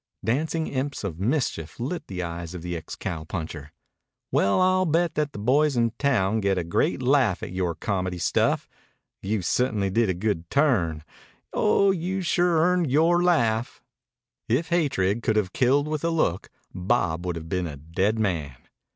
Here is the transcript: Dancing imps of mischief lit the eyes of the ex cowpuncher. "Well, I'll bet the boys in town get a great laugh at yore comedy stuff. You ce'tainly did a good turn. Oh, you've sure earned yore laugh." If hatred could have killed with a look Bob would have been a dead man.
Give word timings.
Dancing 0.25 0.65
imps 0.65 1.03
of 1.03 1.19
mischief 1.19 1.79
lit 1.79 2.07
the 2.07 2.23
eyes 2.23 2.55
of 2.55 2.63
the 2.63 2.75
ex 2.75 2.95
cowpuncher. 2.95 3.69
"Well, 4.31 4.59
I'll 4.59 4.87
bet 4.87 5.13
the 5.13 5.27
boys 5.27 5.77
in 5.77 5.91
town 5.99 6.39
get 6.41 6.57
a 6.57 6.63
great 6.63 7.03
laugh 7.03 7.43
at 7.43 7.51
yore 7.51 7.75
comedy 7.75 8.17
stuff. 8.17 8.67
You 9.21 9.43
ce'tainly 9.43 9.93
did 9.93 10.09
a 10.09 10.15
good 10.15 10.49
turn. 10.49 11.03
Oh, 11.53 11.91
you've 11.91 12.25
sure 12.25 12.61
earned 12.63 12.89
yore 12.89 13.21
laugh." 13.21 13.83
If 14.49 14.69
hatred 14.69 15.21
could 15.21 15.35
have 15.35 15.53
killed 15.53 15.87
with 15.87 16.03
a 16.03 16.09
look 16.09 16.49
Bob 16.73 17.23
would 17.23 17.35
have 17.35 17.47
been 17.47 17.67
a 17.67 17.77
dead 17.77 18.17
man. 18.17 18.55